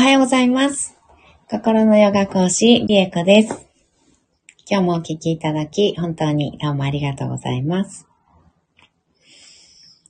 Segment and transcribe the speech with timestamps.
[0.00, 0.96] はようございます。
[1.50, 3.68] 心のヨガ講師、リエコです。
[4.66, 8.08] 今日もお聞きいただき、本当にどうもありがとうございます。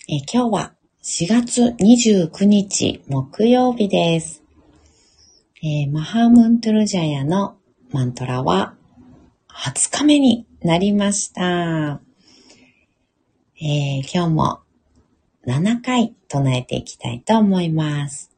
[0.09, 4.45] え今日は4月29日木曜日です。
[5.61, 7.57] えーマハムントゥルジャヤの
[7.91, 8.77] マントラは
[9.49, 12.01] 20日目になりました。
[13.61, 14.61] えー今日も
[15.49, 18.30] 7回唱えていきたいと思います。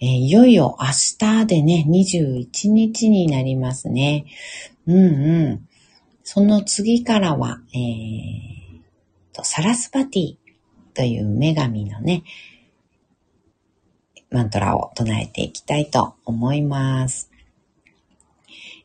[0.00, 0.86] えーいよいよ明
[1.18, 4.26] 日でね、21日になりますね。
[4.86, 5.68] うんうん。
[6.22, 8.80] その次からは、えー
[9.32, 10.36] と、サラスパティ
[10.94, 12.22] という女神のね、
[14.30, 17.30] マントラを唱えていきたいと思います。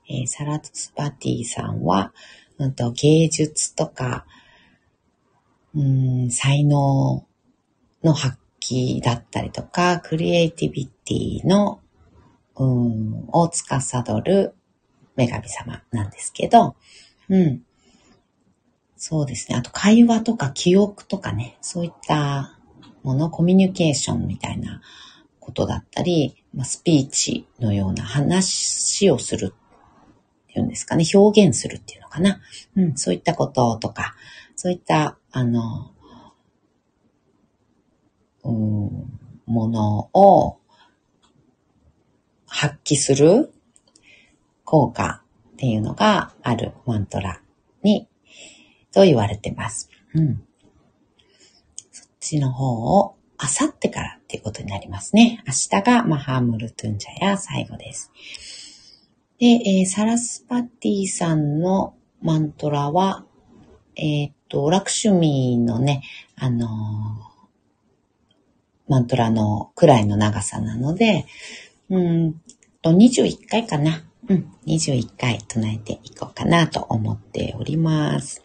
[0.09, 2.12] えーサラスパティさんは、
[2.57, 4.26] うんと、芸術とか、
[5.76, 7.23] うん、才能
[8.04, 8.38] の発
[8.99, 11.81] 揮だったりとか、クリエイティビティの、
[12.55, 14.55] うん、を司る
[15.15, 16.76] 女神様なんですけど、
[17.29, 17.63] うん。
[18.96, 19.57] そうですね。
[19.57, 22.57] あと会話とか記憶とかね、そういった
[23.04, 24.82] もの、コミュニケーションみたいな
[25.40, 32.40] ことだったり、まあ、スピーチのような話をするっていうんですかね、表現するっていうのかな。
[32.77, 34.16] うん、そういったこととか、
[34.55, 35.93] そういった、あの、
[38.44, 40.60] うん、ものを
[42.46, 43.54] 発揮する
[44.63, 47.41] 効果っていうのがあるマントラ
[47.82, 48.08] に、
[48.91, 49.90] と言われてます。
[50.13, 50.44] うん。
[51.91, 55.44] そっちの方を、あさってからっていうことになりますね。
[55.48, 58.12] 明日がマハームルトゥンジャヤ最後です。
[59.40, 63.26] で、えーサラスパティさんのマントラは、
[63.96, 66.03] えーっと、ラクシュミーのね、
[66.35, 67.32] あのー
[68.88, 71.25] マントラのくらいの長さなので、
[71.89, 72.41] うん
[72.81, 74.03] と、21回かな。
[74.29, 78.43] うん、21回唱えていこうかなと思っております。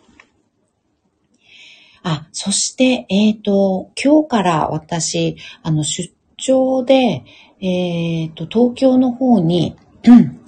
[2.02, 7.24] あ、そして、えっ、と、今日から私、あの、出張で、
[7.60, 9.76] えっ、と、東京の方に、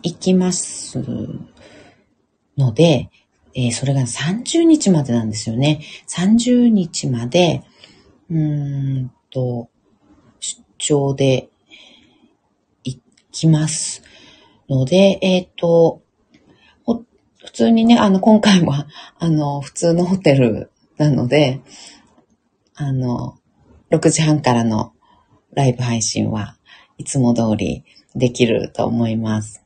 [0.03, 1.03] 行きます
[2.57, 3.11] ので、
[3.55, 5.81] えーそれが30日までなんですよね。
[6.09, 7.63] 30日まで、
[8.31, 9.69] うーんと、
[10.81, 11.49] 張で
[12.83, 12.99] 行
[13.31, 14.03] きます
[14.69, 16.03] ので、えっ、と、
[17.45, 18.87] 普通にね、あの、今回は、
[19.19, 21.61] あの、普通のホテルなので、
[22.75, 23.39] あの、
[23.91, 24.93] 6時半からの
[25.53, 26.57] ライブ配信は
[26.99, 29.65] いつも通りできると思います。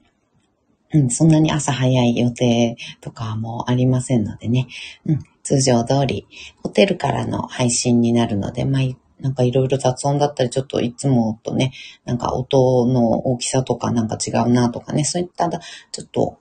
[0.93, 4.69] うん、そんなに朝早い予定とかもありませんのでね。
[5.05, 6.27] うん、通常通り、
[6.63, 8.83] ホテルからの配信になるので、まあ、
[9.25, 11.73] なんかいろいろ雑音だったり、ちょっといつもとね、
[12.05, 16.39] なんか音の大きさとかなんか違うなとかね、そういったちょっと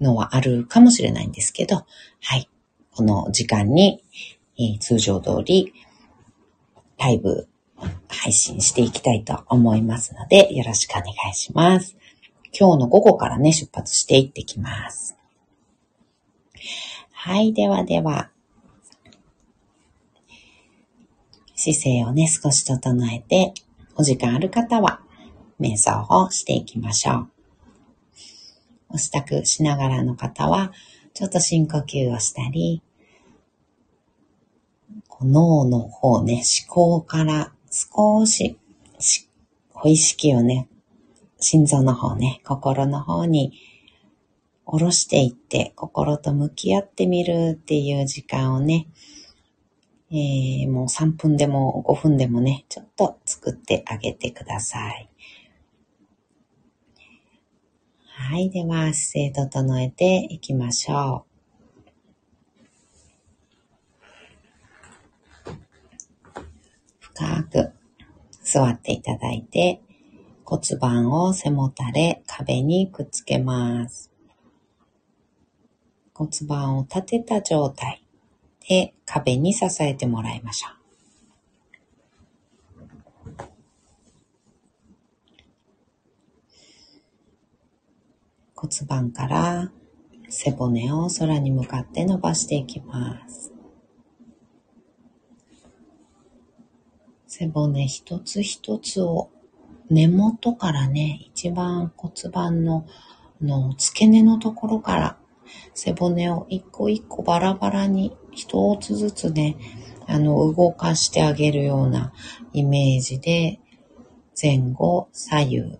[0.00, 1.86] のはあるかもしれないんですけど、
[2.20, 2.50] はい。
[2.90, 4.02] この時間に、
[4.58, 5.72] えー通常通り
[6.98, 7.46] ライブ
[8.08, 11.96] 配信していきたいと思いますので、よろしくお願いします。
[12.52, 15.16] 今日の午後からね、出発していってきます。
[17.12, 18.31] はい、ではでは、
[21.62, 23.54] 姿勢をね、少し整えて、
[23.94, 25.00] お時間ある方は、
[25.60, 27.28] 瞑想をしていきましょう。
[28.88, 30.72] お支度しながらの方は、
[31.14, 32.82] ちょっと深呼吸をしたり、
[35.20, 38.58] 脳の方ね、思考から少し
[38.98, 39.28] し、
[39.72, 40.68] お意識をね、
[41.38, 43.52] 心臓の方ね、心の方に
[44.64, 48.88] 下ろしていって、心と向き合ってみるっていう時間をね、
[50.14, 55.08] えー、もう3分でも5分でもね、ちょっと作ってあげてください。
[58.04, 58.50] はい。
[58.50, 61.24] では、姿勢整えていきましょ
[65.46, 65.50] う。
[67.00, 67.72] 深く
[68.42, 69.80] 座っていただいて、
[70.44, 74.12] 骨盤を背もたれ、壁にくっつけます。
[76.12, 78.01] 骨盤を立てた状態
[78.68, 80.82] で壁に支えてもらいましょう。
[88.54, 89.72] 骨盤から
[90.28, 93.52] 背骨を空に向かって伸ばしていきます。
[97.26, 99.30] 背骨一つ一つを
[99.90, 102.86] 根元からね、一番骨盤の
[103.40, 105.18] の付け根のところから
[105.74, 109.56] 背骨を一個一個バラバラに一つずつね、
[110.06, 112.12] あの動かしてあげるような
[112.52, 113.60] イメージで
[114.40, 115.78] 前後左右、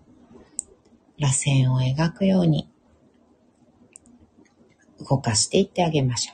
[1.19, 2.69] 螺旋を描くように
[4.99, 6.33] 動かしていってあげましょ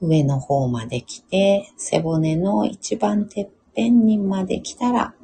[0.00, 0.06] う。
[0.08, 5.14] 上の方まで来て、背骨の一番てっぺんにまで来たら、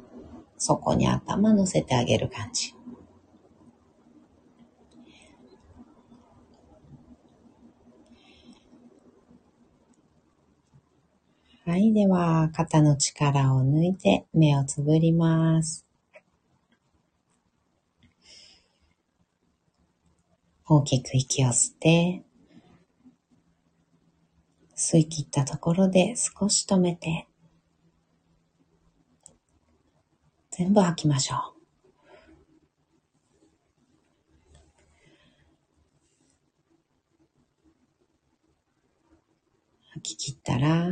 [0.57, 2.75] そこに頭乗せてあげる感じ。
[11.69, 11.93] はい。
[11.93, 15.85] では、肩の力を抜いて目をつぶります。
[20.65, 22.23] 大きく息を吸って、
[24.75, 27.27] 吸い切ったところで少し止めて、
[30.49, 31.39] 全部吐きましょう。
[39.93, 40.87] 吐き切ったら、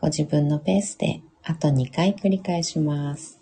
[0.00, 3.35] ご自分のペースであと2回繰り返します。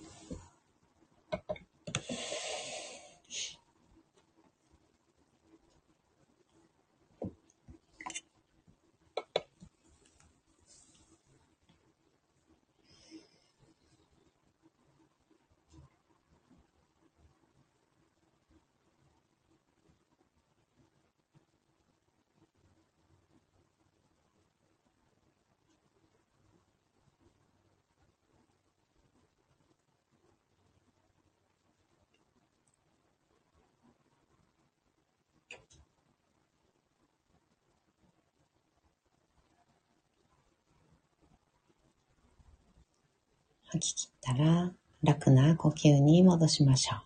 [43.74, 44.72] 吐き切ったら
[45.02, 47.00] 楽な呼吸に戻しましょう。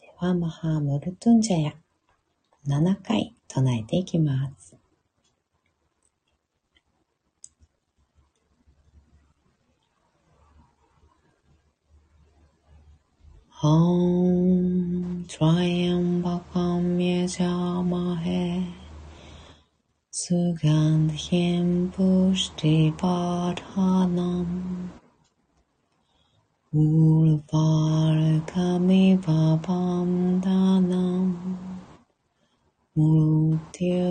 [0.00, 1.74] では、マハームルトゥンジャヤ
[2.66, 4.76] 7回唱えていきます。
[13.60, 18.77] Om Triambakam Yajamahe
[20.17, 22.97] सुगन्ध्यं पुष्टिपाठानम्
[26.83, 29.25] उर्वारुकमिव
[29.67, 30.07] पां
[30.45, 31.35] दानम्
[32.99, 34.01] मृत्योर्मुक्ष्यमामुदात्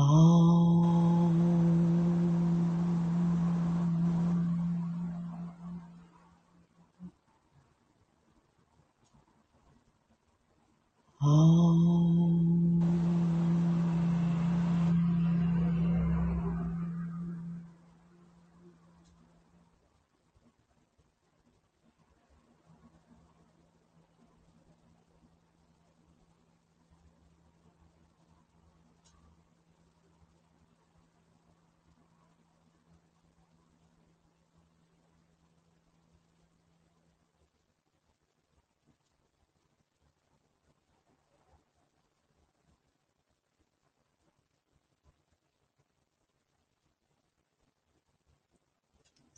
[0.00, 0.27] 哦。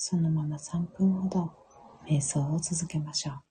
[0.03, 1.53] そのまま3分ほど
[2.09, 3.50] 瞑想を続けましょう。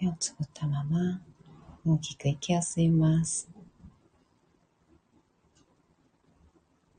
[0.00, 1.20] 目をつぶったまま
[1.84, 3.48] 大きく息を吸います。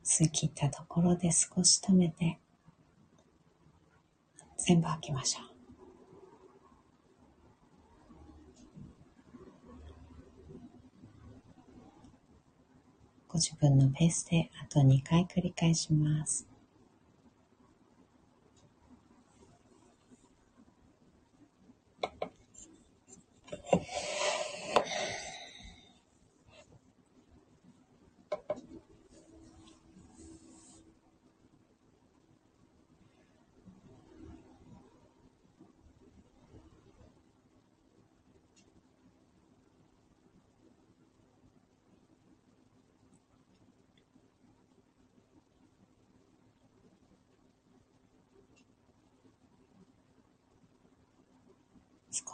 [0.04, 2.40] 吸い切ったところで少し止めて
[4.58, 5.50] 全部吐きましょう。
[13.30, 16.49] ご自分のペースであと2回繰り返します。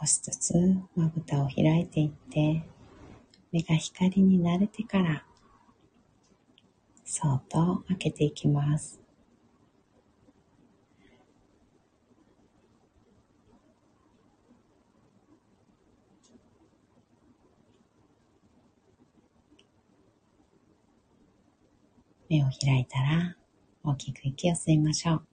[0.06, 0.54] 少しずつ
[0.94, 2.62] まぶたを開いていって、
[3.50, 5.24] 目が光に慣れてから、
[7.04, 9.00] そっと開けていきます。
[22.28, 23.36] 目を開いたら
[23.82, 25.25] 大きく息を吸いましょう。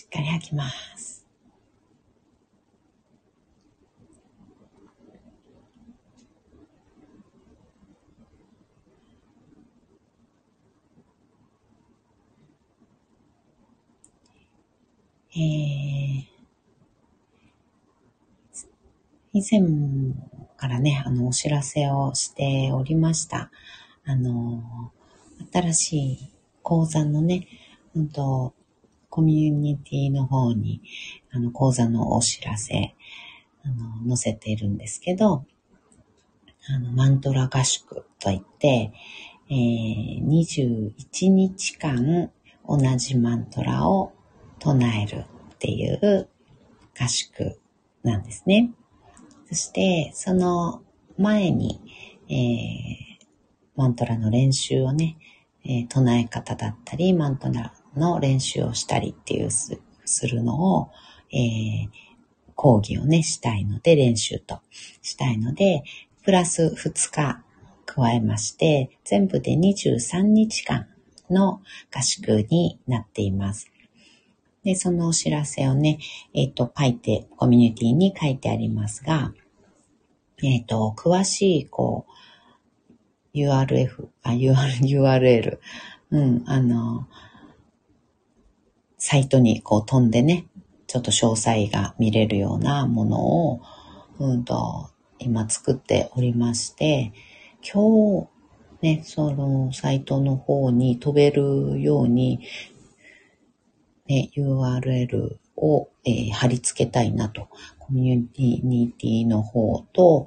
[0.00, 1.26] しっかり吐きます。
[15.32, 16.24] えー、
[19.34, 19.60] 以前
[20.56, 23.50] からね、あの、お知らせをしておりました。
[24.06, 24.92] あの、
[25.52, 26.30] 新しい
[26.62, 27.48] 講座のね、
[27.94, 28.54] うんと、
[29.10, 30.80] コミュニティの方に、
[31.32, 32.94] あの、講座のお知らせ、
[33.64, 35.44] あの、載せているんですけど、
[36.68, 38.92] あの、マントラ合宿といって、
[39.50, 42.30] えー、21日間
[42.66, 44.12] 同じマントラを
[44.60, 46.28] 唱えるっていう
[46.98, 47.58] 合宿
[48.04, 48.70] なんですね。
[49.48, 50.82] そして、その
[51.18, 51.80] 前に、
[52.28, 53.26] えー、
[53.74, 55.16] マントラの練習をね、
[55.64, 59.78] えー、唱え方だったり、マントラの練習をしたりっていうす
[60.26, 60.90] るのを、
[61.32, 61.88] えー、
[62.54, 64.60] 講義をね、したいので、練習と
[65.02, 65.82] したいので、
[66.24, 67.42] プラス2日
[67.86, 70.86] 加えまして、全部で23日間
[71.30, 71.62] の
[71.94, 73.70] 合宿になっています。
[74.62, 75.98] で、そのお知らせをね、
[76.34, 79.32] えっ、ー、と、書いて、コミュニティに書いてありますが、
[80.42, 82.06] えっ、ー、と、詳しい、こ
[83.34, 85.58] う、URF、あ、URL、
[86.10, 87.06] うん、あの、
[89.02, 90.46] サイトにこう飛んでね、
[90.86, 93.62] ちょっと詳細が見れるようなものを、
[94.18, 97.14] うんと、今作っておりまして、
[97.62, 98.28] 今日、
[98.82, 102.40] ね、そのサイトの方に飛べるように、
[104.06, 107.48] ね、URL を、えー、貼り付けたいなと。
[107.78, 110.26] コミュニティの方と、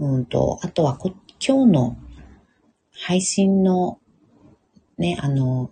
[0.00, 1.96] うんと、あとはこ今日の
[2.90, 4.00] 配信の
[4.96, 5.70] ね、あの、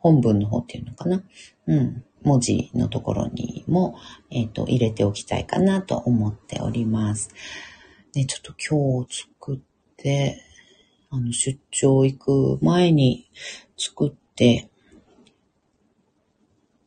[0.00, 1.22] 本文の方っていうのかな？
[1.66, 2.04] うん。
[2.22, 3.96] 文字のところにも、
[4.30, 7.30] えっ、ー、と、入れておきたいかなと思っております。
[8.12, 9.58] で、ちょっと今日作っ
[9.96, 10.42] て、
[11.08, 13.30] あの、出張行く前に
[13.78, 14.68] 作って、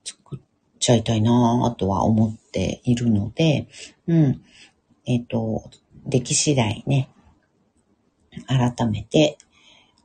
[0.03, 0.39] 作っ
[0.79, 3.67] ちゃいたいなぁとは思っているので、
[4.07, 4.41] うん。
[5.05, 5.69] えっ、ー、と、
[6.05, 7.09] でき次第ね、
[8.47, 9.37] 改めて、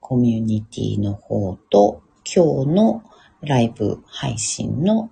[0.00, 2.02] コミュニティの方と、
[2.34, 3.02] 今日の
[3.40, 5.10] ライブ配信の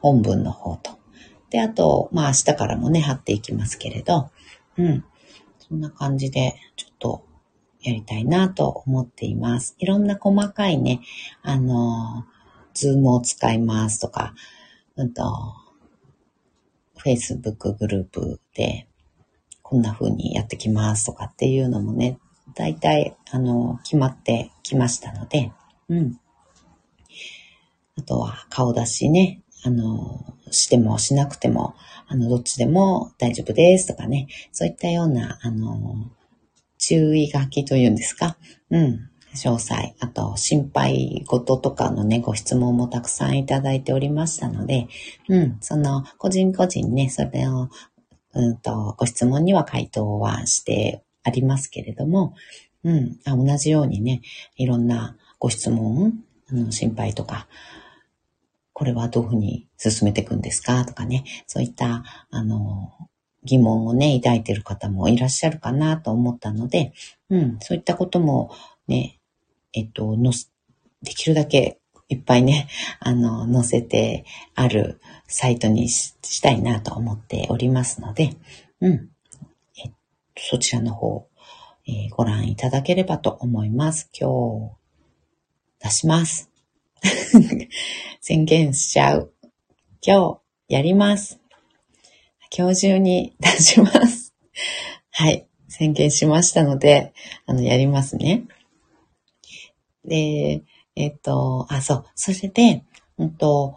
[0.00, 0.98] 本文の方と。
[1.48, 4.30] で、あと、まあ明日からもね、貼っていきますけれど、
[4.76, 5.04] うん。
[5.58, 7.24] そんな感じで、ちょっと
[7.80, 9.76] やりたいなと思っています。
[9.78, 11.00] いろんな細かいね、
[11.42, 12.26] あの、
[12.74, 14.34] ズームを使いますとか、
[14.96, 15.24] うんと、
[17.02, 18.88] Facebook グループで、
[19.62, 22.18] こんな風にやってきますとかっていうのもね、
[22.54, 25.52] 大体、あの、決まってきましたので、
[25.88, 26.20] うん。
[27.98, 31.74] あとは顔出しね、あの、してもしなくても、
[32.06, 36.10] あの、どっちでも大丈夫ですとかね、そういったような、あの、
[36.78, 38.36] 注意書きというんですか、
[38.70, 44.86] うん、詳細、あと心配事とかのね、ご質問もたくさんいただいておりましたので、
[45.28, 47.68] うん、その、個人個人ね、それを、
[48.34, 52.34] うんと、ご質問には回答はしてありますけれども、
[52.84, 54.22] うん、同じようにね、
[54.56, 56.14] いろんなご質問、
[56.50, 57.48] あの心配とか、
[58.78, 60.84] これはどういうふうに進めていくんですか？
[60.84, 62.92] とかね、そういった、あの、
[63.42, 66.92] 疑問をね、抱いている方もいらっしゃるかなと思ったので、
[67.28, 68.52] うん、そういったことも
[68.86, 69.18] ね、
[69.72, 70.32] えっと、の、
[71.02, 72.68] できるだけいっぱいね、
[73.00, 78.36] あの、載せてあるサイトにしたいなと思っておりますので、
[78.80, 78.92] うん、
[79.84, 79.90] え
[80.36, 81.26] そちらの方、
[81.84, 84.08] えー、ご覧いただければと思います。
[84.16, 84.76] 今日、
[85.80, 86.47] 出します。
[88.20, 89.32] 宣言しちゃう。
[90.04, 91.40] 今日やります。
[92.56, 94.34] 今日中に出します。
[95.10, 95.46] はい。
[95.68, 97.12] 宣言しましたので、
[97.46, 98.44] あの、やりますね。
[100.04, 100.62] で、
[100.96, 102.04] えっと、あ、そう。
[102.14, 102.84] それで、
[103.18, 103.76] うんと、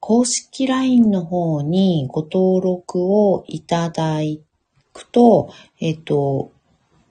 [0.00, 4.20] 公式 LINE の方にご登録をいただ
[4.92, 6.52] くと、えっと、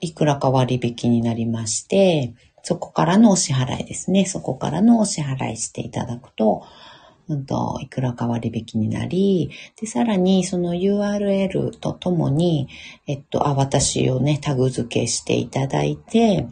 [0.00, 4.24] いくらか割引になりまして、そこからのお支払いですね。
[4.24, 6.64] そこからのお支払いしていただくと、
[7.28, 12.68] うんと、いくらか割引になり、で、さらにその URL とともに、
[13.06, 16.46] えっと、あ、私をね、タグ付けしていただいて、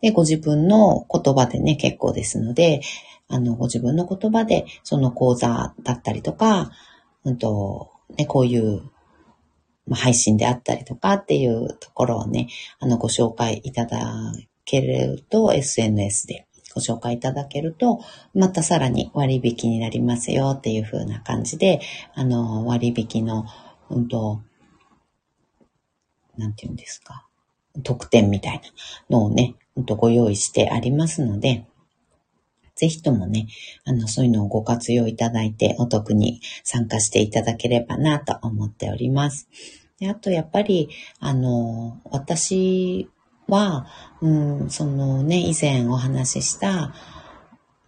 [0.00, 2.82] で、ご自分の言葉でね、結構ですので、
[3.28, 6.70] あの、ご自分の言葉で、その講座だったりとか、
[7.24, 8.82] うんと、ね、こういう
[9.94, 12.48] 配信であったりとかっていうところをね、
[12.80, 14.32] あの、ご紹介いただ
[14.64, 18.00] けると、SNS でご紹介いただけると、
[18.34, 21.80] またさらに割引になりますよっていう風な感じで、
[22.14, 23.46] あの、割引の、
[23.88, 24.42] うんと、
[26.36, 27.26] なんて言うんですか、
[27.82, 28.60] 特典みたい
[29.10, 31.64] なのをね、うんとご用意してありますので、
[32.76, 33.48] ぜひともね、
[33.84, 39.48] あの、そういうのをご活用いただいて、お得に参加していただければなと思っております。
[39.98, 43.08] であと、やっぱり、あの、私
[43.48, 43.86] は、
[44.20, 46.94] うん、そのね、以前お話しした、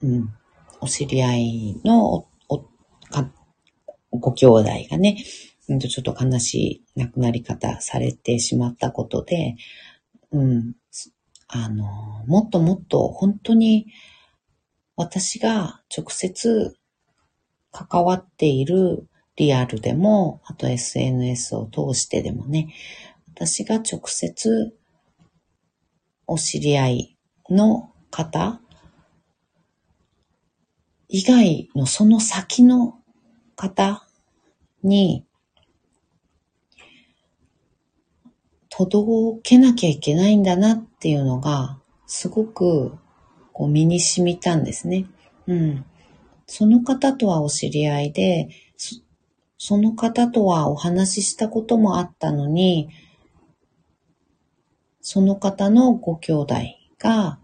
[0.02, 0.34] うん、
[0.80, 2.60] お知り合いのお、お、
[3.10, 3.30] か、
[4.10, 5.22] ご兄弟がね、
[5.66, 9.56] ちょっと悲しい亡くなり方されてしまったことで、
[10.32, 10.72] うん、
[11.46, 13.86] あの、もっともっと本当に
[14.98, 16.76] 私が直接
[17.70, 19.06] 関わっている
[19.36, 22.74] リアルでも、あと SNS を通してでもね、
[23.28, 24.76] 私が直接
[26.26, 27.16] お知り合い
[27.48, 28.60] の方
[31.08, 32.98] 以外のその先の
[33.54, 34.04] 方
[34.82, 35.24] に
[38.68, 42.98] 届けなきゃいけないんだなっていうのがすごく
[43.58, 45.06] こう身に染みたんですね。
[45.48, 45.84] うん。
[46.46, 48.48] その方とはお知り合いで、
[49.58, 52.88] その方とはお話ししたこともあったのに、
[55.00, 56.54] その方のご兄弟
[57.00, 57.40] が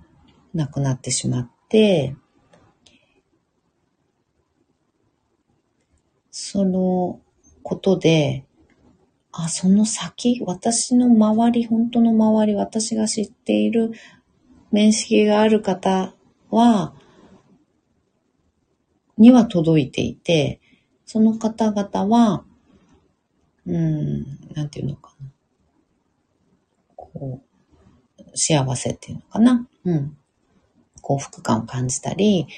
[0.55, 2.15] 亡くなってしまって、
[6.31, 7.21] その
[7.65, 8.47] ことで、
[9.33, 13.91] あ、その先、私の周り、本当の周り、私が知っている
[14.75, 16.15] 面識がある方
[16.51, 16.95] は、
[19.17, 20.61] には届いていて、
[21.07, 22.45] その方々は、
[23.67, 25.29] うん、なんていうのかな。
[26.97, 27.41] こ
[28.19, 29.69] う、幸せっていうのかな。
[29.85, 30.17] うん。
[31.03, 32.49] 幸福感を感じたり、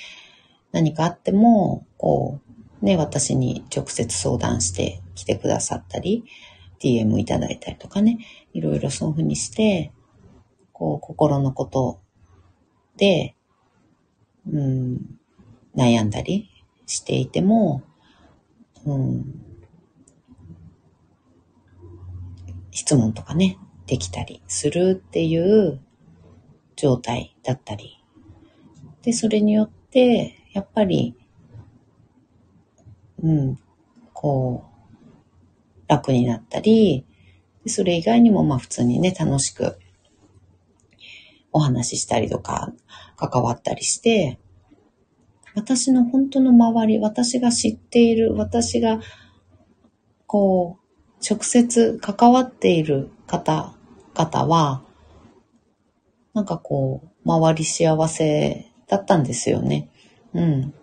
[0.73, 2.41] 何かあっても、こ
[2.81, 6.25] う、ね、私に直接相談してきてくださったり、
[6.81, 8.21] DM いただいたりとかね、
[8.55, 9.93] いろいろそういうふうにして、
[10.73, 12.01] こう、心のこと、
[14.51, 15.19] うん、
[15.77, 16.51] 悩んだり
[16.87, 17.83] していても、
[18.85, 19.47] うん、
[22.71, 25.81] 質問とかね、できたりするっていう
[26.77, 28.03] 状態だったり。
[29.03, 31.15] で、それによって、やっぱり、
[33.23, 33.59] うん、
[34.13, 34.77] こう、
[35.89, 37.07] 楽になったり、
[37.67, 39.79] それ以外にもまあ普通にね、楽しく
[41.53, 42.73] お話ししたりとか、
[43.17, 44.39] 関わったりして、
[45.55, 49.01] 私の本当の周り、私が知っている、私が、
[50.27, 53.75] こう、直接関わっている方
[54.17, 54.83] 方は、
[56.33, 59.91] なんかこう、周り幸せだったんですよね。
[60.35, 60.75] うん。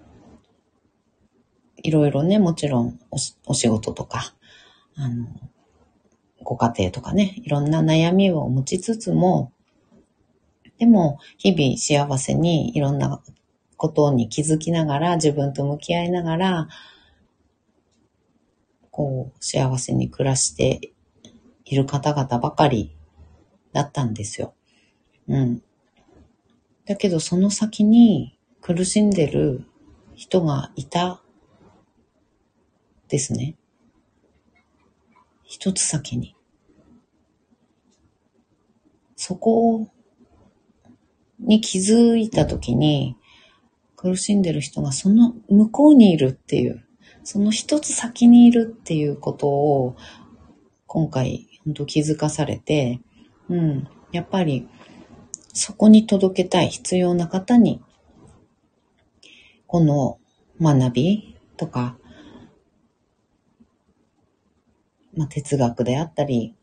[1.77, 3.17] いろいろね、もちろんお
[3.47, 4.33] お仕事とか、
[4.95, 5.27] あの、
[6.43, 9.51] ご家庭とかね、いろんな悩みを持ちつつも、
[10.79, 13.21] でも、日々幸せにいろんな
[13.77, 16.67] ことに気づきながら、自分と向き合いながら、
[18.91, 20.93] こう、幸せに暮らして
[21.65, 22.95] いる方々ばかり
[23.71, 24.53] だったんですよ。
[25.27, 25.63] うん。
[26.85, 29.65] だけどその先に苦しんでる
[30.15, 31.21] 人がいた
[33.07, 33.55] ですね。
[35.43, 36.35] 一つ先に。
[39.15, 39.87] そこを
[41.45, 43.15] に気づいたときに、
[43.95, 46.85] 苦しんでる人がその向こうにいるっていう、
[47.23, 49.95] その一つ先にいるっていうことを、
[50.87, 52.99] 今回、本当気づかされて、
[53.49, 54.67] うん、やっぱり、
[55.53, 57.81] そこに届けたい必要な方に、
[59.67, 60.19] この
[60.61, 61.97] 学びとか、
[65.15, 66.55] まあ、哲学であったり、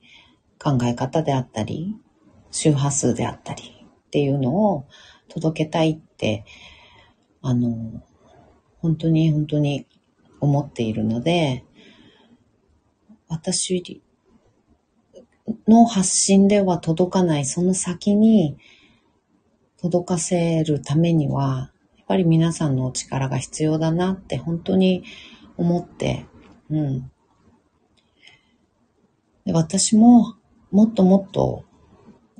[0.63, 1.97] 考え方であったり、
[2.51, 3.80] 周波数であったり
[4.11, 4.89] っていうのを
[5.29, 6.45] 届けたいって、
[7.43, 8.03] あの、
[8.79, 9.87] 本当に本当に
[10.41, 11.65] 思っているので、
[13.29, 14.03] 私
[15.69, 18.59] の発信では届かないその先に
[19.81, 25.05] 届かせるためには、やっぱり皆さんのお力が必要だなって本当に
[25.57, 26.27] 思って、
[26.69, 27.13] うん。
[29.45, 30.35] で私も
[30.73, 31.65] もっともっと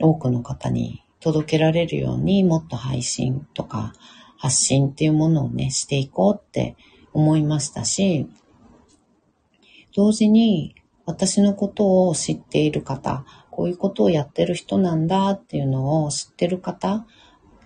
[0.01, 3.93] 多くの方に届けられるようにもっと配信とか
[4.39, 6.77] 発信っていうものをね、していこうって
[7.13, 8.27] 思いましたし、
[9.95, 17.07] 同時に私のことを知っている方、こういうことをやってる人なんだっていうのを知ってる方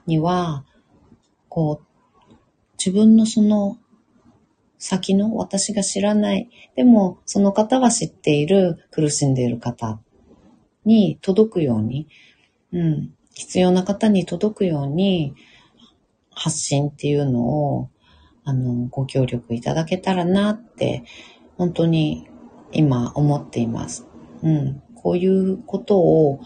[0.07, 0.65] には、
[1.49, 2.35] こう、
[2.77, 3.79] 自分のその
[4.79, 10.01] 先の私が知らない、でもその方は知っている苦しんでいる方
[10.85, 12.09] に届くように、
[12.73, 15.35] うん、必要な方に届くように
[16.31, 17.91] 発信っていうのを、
[18.45, 21.05] あの、ご協力いただけたらなって、
[21.57, 22.29] 本当に
[22.73, 24.07] 今思っています。
[24.43, 24.83] うん。
[24.95, 26.41] こういうことを、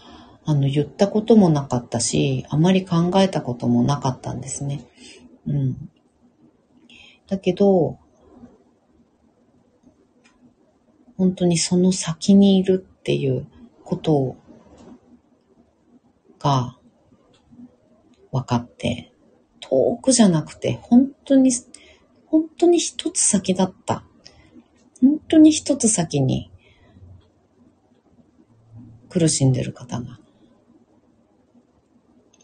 [0.45, 4.85] あの、言ったこともなかったし、あまり考えたこともなかったんですね。
[5.45, 5.89] うん。
[7.27, 7.99] だけど、
[11.17, 13.45] 本当にその先にいるっていう
[13.83, 14.37] こと
[16.39, 16.78] が
[18.31, 19.11] 分かって、
[19.59, 21.51] 遠くじゃなくて、本当に、
[22.25, 24.03] 本当に一つ先だった。
[25.01, 26.51] 本当に一つ先に
[29.09, 30.19] 苦しんでる方が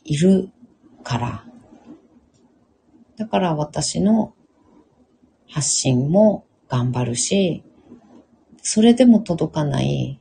[0.03, 0.49] いる
[1.03, 1.45] から。
[3.17, 4.33] だから私の
[5.47, 7.63] 発信も頑張るし、
[8.61, 10.19] それでも届かない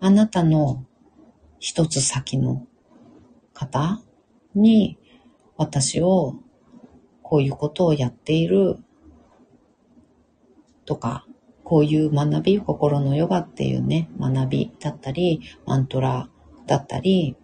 [0.00, 0.84] あなたの
[1.58, 2.66] 一つ先の
[3.52, 4.00] 方
[4.58, 4.98] に
[5.56, 6.36] 私を
[7.22, 8.76] こういうことをやっている
[10.84, 11.26] とか、
[11.64, 16.30] こういう学び、心のヨガっていうね、学びだったり、マントラ
[16.66, 17.36] だったり、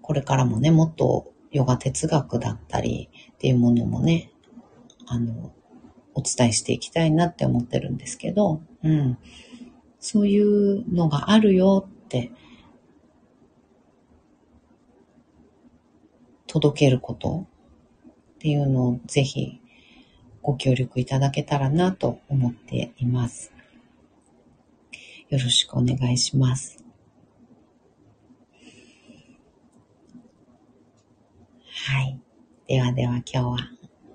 [0.00, 4.30] これからもね、もっとヨガ哲学だったりっていうものもね、
[5.06, 5.52] あの、
[6.14, 9.18] お伝えしていきたいなって思ってるんですけど、うん。
[10.00, 12.30] そういうのがあるよって
[16.48, 17.46] 届けること
[18.32, 19.60] っていうのをぜひ
[20.42, 23.52] ご協力いただけたらなと思っています。
[25.28, 26.82] よろしくお願いします。
[31.86, 32.18] はい。
[32.66, 33.58] ではでは今日は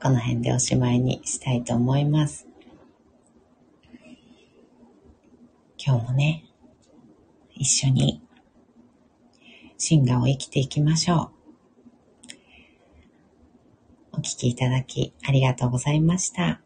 [0.01, 2.47] この辺でおしまいにしたいと思います。
[5.77, 6.45] 今日もね、
[7.51, 8.21] 一緒に
[9.77, 11.32] 進化を生きていきましょう。
[14.13, 16.61] お聴きいただきありがとうございました。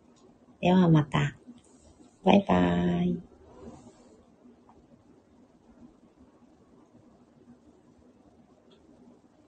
[0.62, 1.36] ではまた。
[2.24, 3.27] バイバーイ。